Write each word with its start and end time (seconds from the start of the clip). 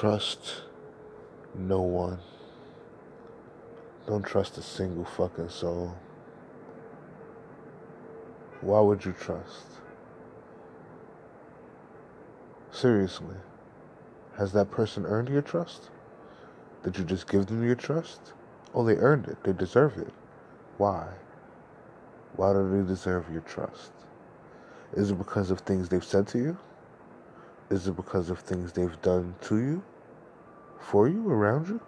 trust 0.00 0.62
no 1.54 1.82
one. 1.82 2.18
Don't 4.06 4.24
trust 4.24 4.56
a 4.56 4.62
single 4.62 5.04
fucking 5.04 5.50
soul. 5.50 5.94
Why 8.62 8.80
would 8.80 9.04
you 9.04 9.12
trust? 9.12 9.66
Seriously, 12.72 13.36
has 14.38 14.52
that 14.52 14.70
person 14.70 15.04
earned 15.04 15.28
your 15.28 15.42
trust? 15.42 15.90
Did 16.82 16.96
you 16.96 17.04
just 17.04 17.28
give 17.28 17.44
them 17.44 17.62
your 17.62 17.74
trust? 17.74 18.32
Oh, 18.72 18.86
they 18.86 18.96
earned 18.96 19.26
it. 19.26 19.44
They 19.44 19.52
deserve 19.52 19.98
it. 19.98 20.14
Why? 20.78 21.08
Why 22.36 22.54
do 22.54 22.70
they 22.70 22.88
deserve 22.88 23.30
your 23.30 23.42
trust? 23.42 23.92
Is 24.94 25.10
it 25.10 25.18
because 25.18 25.50
of 25.50 25.60
things 25.60 25.90
they've 25.90 26.02
said 26.02 26.26
to 26.28 26.38
you? 26.38 26.56
Is 27.68 27.86
it 27.86 27.96
because 27.96 28.30
of 28.30 28.38
things 28.38 28.72
they've 28.72 29.02
done 29.02 29.34
to 29.42 29.58
you? 29.58 29.82
For 30.80 31.08
you? 31.08 31.28
Around 31.30 31.68
you? 31.68 31.80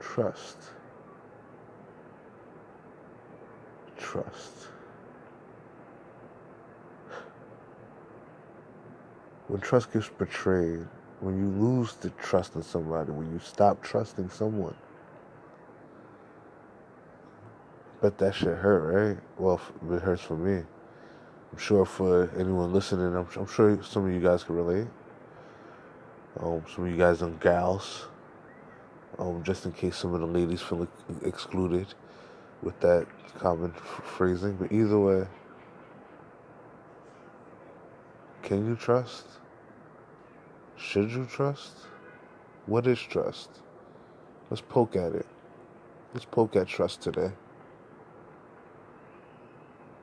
Trust. 0.00 0.58
Trust. 3.98 4.68
When 9.48 9.60
trust 9.60 9.92
gets 9.92 10.08
betrayed, 10.08 10.86
when 11.20 11.38
you 11.38 11.48
lose 11.64 11.94
the 11.94 12.10
trust 12.10 12.54
in 12.54 12.62
somebody, 12.62 13.12
when 13.12 13.30
you 13.32 13.38
stop 13.38 13.82
trusting 13.82 14.30
someone, 14.30 14.74
bet 18.00 18.18
that 18.18 18.34
shit 18.34 18.56
hurt, 18.58 18.92
right? 18.92 19.18
Well, 19.38 19.60
it 19.92 20.02
hurts 20.02 20.22
for 20.22 20.36
me. 20.36 20.64
I'm 21.52 21.58
sure 21.58 21.84
for 21.84 22.30
anyone 22.38 22.72
listening, 22.72 23.14
I'm, 23.14 23.28
I'm 23.36 23.46
sure 23.46 23.82
some 23.82 24.06
of 24.06 24.12
you 24.12 24.20
guys 24.20 24.44
can 24.44 24.56
relate. 24.56 24.88
Um, 26.40 26.64
some 26.74 26.86
of 26.86 26.90
you 26.90 26.96
guys 26.96 27.22
and 27.22 27.38
gals, 27.40 28.06
um, 29.18 29.42
just 29.44 29.66
in 29.66 29.72
case 29.72 29.96
some 29.96 30.14
of 30.14 30.20
the 30.20 30.26
ladies 30.26 30.60
feel 30.60 30.88
excluded 31.22 31.86
with 32.62 32.78
that 32.80 33.06
common 33.38 33.72
phrasing. 33.72 34.56
But 34.56 34.72
either 34.72 34.98
way, 34.98 35.26
can 38.42 38.66
you 38.66 38.74
trust? 38.74 39.26
Should 40.76 41.12
you 41.12 41.24
trust? 41.26 41.72
What 42.66 42.86
is 42.86 42.98
trust? 42.98 43.50
Let's 44.50 44.60
poke 44.60 44.96
at 44.96 45.12
it. 45.12 45.26
Let's 46.12 46.24
poke 46.24 46.56
at 46.56 46.66
trust 46.66 47.00
today. 47.00 47.30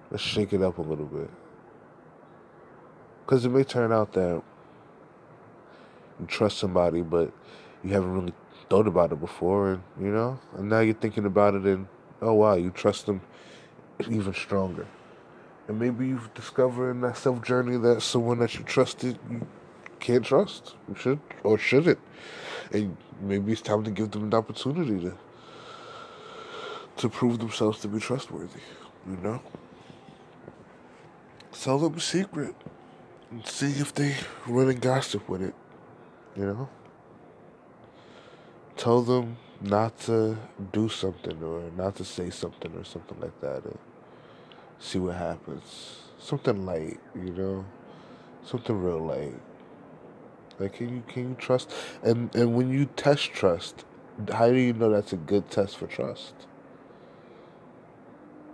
Let's 0.10 0.24
shake 0.24 0.54
it 0.54 0.62
up 0.62 0.78
a 0.78 0.82
little 0.82 1.06
bit. 1.06 1.30
Because 3.26 3.46
it 3.46 3.50
may 3.50 3.64
turn 3.64 3.92
out 3.92 4.14
that 4.14 4.42
you 6.22 6.28
trust 6.28 6.60
somebody, 6.60 7.02
but 7.02 7.34
you 7.84 7.92
haven't 7.92 8.14
really 8.14 8.34
thought 8.70 8.88
about 8.88 9.12
it 9.12 9.20
before, 9.20 9.74
and 9.74 9.84
you 10.00 10.12
know, 10.12 10.40
and 10.56 10.70
now 10.70 10.80
you're 10.80 10.94
thinking 10.94 11.26
about 11.26 11.56
it, 11.56 11.64
and 11.64 11.88
oh 12.22 12.34
wow, 12.34 12.54
you 12.54 12.70
trust 12.70 13.08
them 13.08 13.22
even 14.10 14.34
stronger. 14.34 14.88
And 15.68 15.80
maybe 15.80 16.08
you've 16.08 16.34
discovered 16.34 16.92
in 16.92 17.02
that 17.02 17.18
self 17.18 17.44
journey 17.44 17.78
that 17.78 18.02
someone 18.02 18.40
that 18.40 18.56
you 18.56 18.64
trusted 18.64 19.18
you 19.30 19.46
can't 20.00 20.26
trust. 20.26 20.76
You 20.90 20.96
should 20.96 21.20
or 21.44 21.58
shouldn't. 21.58 22.00
And 22.72 22.98
maybe 23.22 23.52
it's 23.52 23.62
time 23.62 23.84
to 23.84 23.92
give 23.92 24.12
them 24.12 24.24
an 24.24 24.34
opportunity 24.34 25.00
to 25.02 25.18
to 26.98 27.10
prove 27.10 27.40
themselves 27.40 27.80
to 27.82 27.88
be 27.88 28.00
trustworthy. 28.00 28.60
You 29.08 29.18
know? 29.18 29.42
Tell 31.52 31.80
them 31.80 31.96
a 31.96 32.00
secret 32.00 32.56
and 33.30 33.46
see 33.46 33.72
if 33.80 33.94
they 33.94 34.16
run 34.48 34.70
and 34.70 34.82
gossip 34.82 35.28
with 35.30 35.42
it. 35.42 35.56
You 36.36 36.46
know? 36.46 36.70
Tell 38.78 39.02
them 39.02 39.38
not 39.60 40.00
to 40.02 40.38
do 40.72 40.90
something 40.90 41.44
or 41.44 41.70
not 41.76 41.96
to 41.98 42.06
say 42.06 42.30
something 42.30 42.74
or 42.76 42.84
something 42.84 43.20
like 43.20 43.40
that 43.42 43.64
and 43.66 43.78
see 44.80 45.00
what 45.00 45.18
happens. 45.18 46.04
Something 46.18 46.66
light, 46.66 47.00
you 47.16 47.32
know? 47.32 47.66
Something 48.44 48.82
real 48.82 49.06
light. 49.06 49.40
Like 50.60 50.74
can 50.74 50.96
you 50.96 51.04
can 51.08 51.30
you 51.30 51.36
trust 51.36 51.72
and 52.04 52.34
and 52.36 52.56
when 52.56 52.70
you 52.72 52.86
test 52.86 53.34
trust, 53.34 53.84
how 54.32 54.48
do 54.48 54.58
you 54.58 54.74
know 54.74 54.90
that's 54.90 55.14
a 55.14 55.18
good 55.18 55.50
test 55.50 55.78
for 55.78 55.88
trust? 55.88 56.34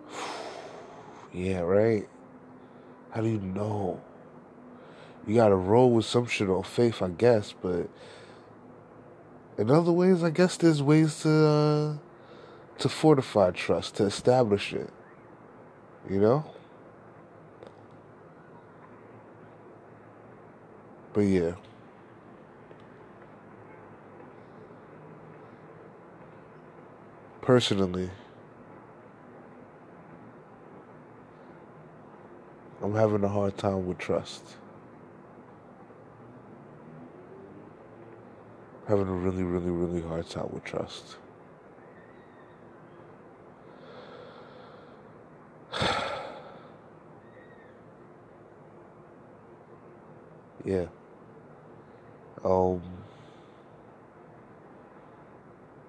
yeah, 1.34 1.60
right? 1.60 2.08
How 3.12 3.22
do 3.22 3.30
you 3.30 3.40
know? 3.40 4.02
You 5.28 5.36
gotta 5.36 5.56
roll 5.56 5.92
with 5.92 6.06
some 6.06 6.26
shit 6.26 6.50
on 6.50 6.64
faith, 6.64 7.02
I 7.02 7.10
guess, 7.10 7.54
but 7.62 7.90
in 9.58 9.70
other 9.70 9.92
ways, 9.92 10.24
I 10.24 10.30
guess 10.30 10.56
there's 10.56 10.82
ways 10.82 11.20
to 11.24 11.30
uh, 11.30 11.98
to 12.78 12.90
fortify 12.90 13.52
trust, 13.52 13.96
to 13.96 14.06
establish 14.06 14.72
it. 14.72 14.90
You 16.10 16.22
know? 16.22 16.46
But 21.12 21.22
yeah. 21.22 21.56
Personally, 27.42 28.10
I'm 32.82 32.94
having 32.94 33.24
a 33.24 33.28
hard 33.28 33.58
time 33.58 33.88
with 33.88 33.98
trust. 33.98 34.44
Having 38.88 39.08
a 39.10 39.14
really, 39.14 39.44
really, 39.44 39.70
really 39.70 40.02
hard 40.02 40.30
time 40.30 40.50
with 40.52 40.64
trust. 40.64 41.18
yeah. 50.66 50.86
Um 52.46 52.82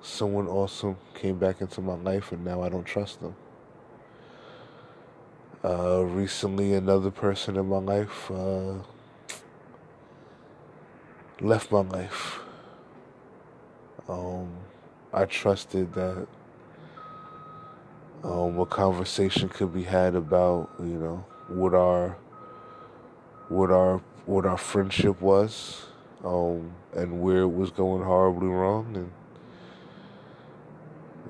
someone 0.03 0.49
awesome 0.49 0.97
came 1.15 1.39
back 1.39 1.61
into 1.61 1.81
my 1.81 1.95
life 1.95 2.33
and 2.33 2.45
now 2.45 2.63
I 2.63 2.69
don't 2.69 2.85
trust 2.85 3.21
them. 3.21 3.37
Uh, 5.65 6.03
recently, 6.05 6.73
another 6.75 7.11
person 7.11 7.57
in 7.57 7.69
my 7.69 7.79
life 7.79 8.31
uh, 8.31 8.75
left 11.41 11.71
my 11.71 11.81
life. 11.81 12.41
Um, 14.09 14.49
I 15.13 15.27
trusted 15.27 15.93
that 15.95 16.27
um, 18.25 18.59
a 18.59 18.67
conversation 18.67 19.49
could 19.49 19.75
be 19.75 19.83
had 19.83 20.15
about, 20.15 20.71
you 20.81 20.87
know, 20.87 21.25
what 21.49 21.75
our 21.75 22.17
what 23.49 23.71
our 23.71 23.99
what 24.27 24.45
our 24.45 24.59
friendship 24.59 25.21
was, 25.21 25.87
um, 26.25 26.73
and 26.95 27.23
where 27.23 27.43
it 27.43 27.53
was 27.53 27.71
going 27.71 28.03
horribly 28.03 28.49
wrong, 28.49 28.97
and 28.97 29.13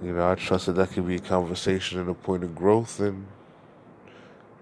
you 0.02 0.12
know, 0.12 0.30
I 0.30 0.34
trusted 0.36 0.76
that 0.76 0.90
could 0.90 1.06
be 1.06 1.16
a 1.16 1.20
conversation 1.20 2.00
and 2.00 2.08
a 2.08 2.14
point 2.14 2.44
of 2.44 2.54
growth, 2.54 3.00
and 3.00 3.26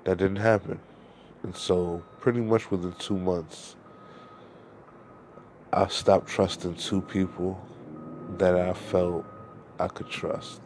that 0.05 0.19
didn't 0.19 0.37
happen. 0.37 0.81
And 1.43 1.55
so, 1.55 2.03
pretty 2.21 2.41
much 2.41 2.71
within 2.71 2.93
two 2.99 3.19
months, 3.19 3.77
I 5.73 5.87
stopped 5.89 6.29
trusting 6.29 6.77
two 6.77 7.03
people 7.03 7.61
that 8.39 8.57
I 8.57 8.73
felt 8.73 9.25
I 9.79 9.89
could 9.89 10.09
trust. 10.09 10.61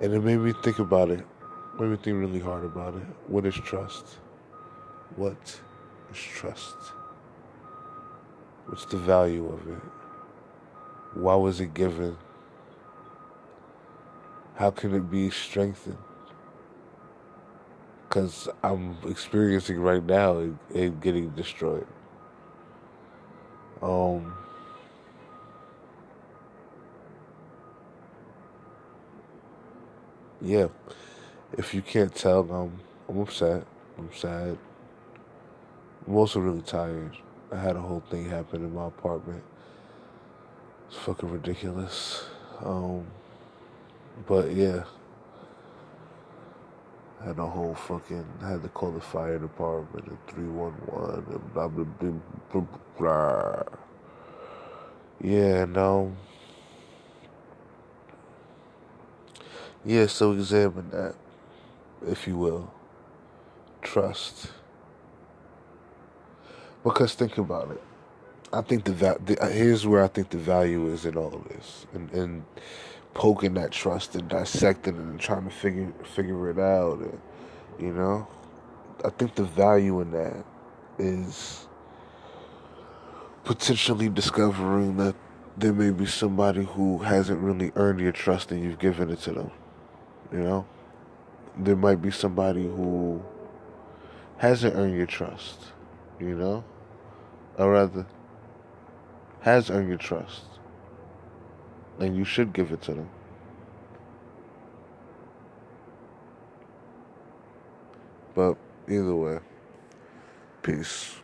And 0.00 0.12
it 0.12 0.20
made 0.20 0.38
me 0.38 0.52
think 0.62 0.78
about 0.78 1.10
it. 1.10 1.24
Made 1.78 1.88
me 1.88 1.96
think 1.96 2.18
really 2.18 2.40
hard 2.40 2.64
about 2.64 2.94
it. 2.94 3.06
What 3.26 3.46
is 3.46 3.54
trust? 3.54 4.06
What 5.16 5.60
is 6.12 6.18
trust? 6.18 6.76
What's 8.66 8.84
the 8.86 8.96
value 8.98 9.46
of 9.46 9.68
it? 9.68 9.82
Why 11.14 11.36
was 11.36 11.60
it 11.60 11.74
given? 11.74 12.16
How 14.56 14.70
can 14.70 14.94
it 14.94 15.10
be 15.10 15.30
strengthened? 15.30 15.98
Because 18.14 18.48
I'm 18.62 18.96
experiencing 19.08 19.80
right 19.80 20.04
now 20.04 20.38
it, 20.38 20.52
it 20.72 21.00
getting 21.00 21.30
destroyed. 21.30 21.84
Um, 23.82 24.32
yeah, 30.40 30.68
if 31.58 31.74
you 31.74 31.82
can't 31.82 32.14
tell, 32.14 32.48
I'm 32.52 32.78
I'm 33.08 33.20
upset. 33.20 33.66
I'm 33.98 34.10
sad. 34.14 34.58
I'm 36.06 36.14
also 36.14 36.38
really 36.38 36.62
tired. 36.62 37.16
I 37.50 37.58
had 37.58 37.74
a 37.74 37.80
whole 37.80 38.04
thing 38.10 38.30
happen 38.30 38.62
in 38.62 38.72
my 38.72 38.86
apartment. 38.86 39.42
It's 40.86 40.98
fucking 40.98 41.32
ridiculous. 41.32 42.26
Um, 42.64 43.08
but 44.28 44.52
yeah, 44.52 44.84
had 47.24 47.38
a 47.38 47.46
whole 47.46 47.74
fucking 47.74 48.26
had 48.42 48.62
to 48.62 48.68
call 48.68 48.92
the 48.92 49.00
fire 49.00 49.38
department 49.38 50.06
and 50.08 50.18
three 50.28 50.44
one 50.44 50.72
one 50.86 51.24
and 51.28 51.54
blah 51.54 51.68
blah 51.68 51.84
blah 51.84 52.12
blah. 52.52 52.66
blah. 52.98 53.62
Yeah, 55.20 55.64
no. 55.64 56.14
Yeah, 59.84 60.06
so 60.06 60.32
examine 60.32 60.90
that, 60.90 61.14
if 62.06 62.26
you 62.26 62.36
will. 62.36 62.72
Trust. 63.82 64.52
Because 66.82 67.14
think 67.14 67.38
about 67.38 67.70
it. 67.70 67.82
I 68.52 68.62
think 68.62 68.84
the, 68.84 68.92
the 68.92 69.50
here's 69.52 69.86
where 69.86 70.04
I 70.04 70.08
think 70.08 70.30
the 70.30 70.38
value 70.38 70.86
is 70.88 71.06
in 71.06 71.16
all 71.16 71.34
of 71.34 71.48
this, 71.48 71.86
and 71.94 72.10
and 72.12 72.44
poking 73.14 73.54
that 73.54 73.70
trust 73.70 74.14
and 74.14 74.28
dissecting 74.28 74.96
it 74.96 75.00
and 75.00 75.20
trying 75.20 75.44
to 75.44 75.50
figure 75.50 75.92
figure 76.04 76.50
it 76.50 76.58
out, 76.58 76.98
and, 76.98 77.20
you 77.78 77.92
know, 77.92 78.26
I 79.04 79.10
think 79.10 79.34
the 79.34 79.44
value 79.44 80.00
in 80.00 80.10
that 80.10 80.44
is 80.98 81.66
potentially 83.44 84.08
discovering 84.08 84.96
that 84.96 85.14
there 85.56 85.72
may 85.72 85.90
be 85.90 86.06
somebody 86.06 86.64
who 86.64 86.98
hasn't 86.98 87.40
really 87.40 87.70
earned 87.76 88.00
your 88.00 88.12
trust 88.12 88.50
and 88.50 88.62
you've 88.62 88.78
given 88.78 89.10
it 89.10 89.20
to 89.20 89.32
them. 89.32 89.50
You 90.32 90.40
know, 90.40 90.66
there 91.56 91.76
might 91.76 92.02
be 92.02 92.10
somebody 92.10 92.64
who 92.64 93.22
hasn't 94.38 94.74
earned 94.74 94.96
your 94.96 95.06
trust. 95.06 95.60
You 96.20 96.36
know, 96.36 96.64
or 97.58 97.72
rather 97.72 98.06
has 99.40 99.68
earned 99.68 99.88
your 99.88 99.98
trust. 99.98 100.42
And 101.98 102.16
you 102.16 102.24
should 102.24 102.52
give 102.52 102.72
it 102.72 102.82
to 102.82 102.94
them. 102.94 103.10
But 108.34 108.56
either 108.88 109.14
way, 109.14 109.38
peace. 110.62 111.16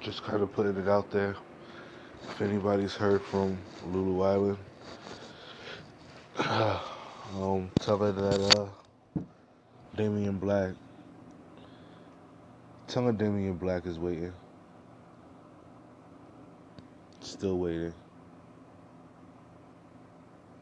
Just 0.00 0.22
kind 0.22 0.42
of 0.42 0.52
putting 0.52 0.76
it 0.76 0.88
out 0.88 1.10
there. 1.10 1.34
If 2.28 2.42
anybody's 2.42 2.94
heard 2.94 3.22
from 3.22 3.56
Lulu 3.86 4.22
Island, 4.22 4.58
um, 6.38 7.70
tell 7.76 7.98
her 7.98 8.12
that 8.12 8.58
uh, 8.58 9.22
Damien 9.96 10.38
Black, 10.38 10.72
tell 12.88 13.04
her 13.04 13.12
Damien 13.12 13.54
Black 13.56 13.86
is 13.86 13.98
waiting. 13.98 14.32
Still 17.24 17.58
waiting. 17.58 18.03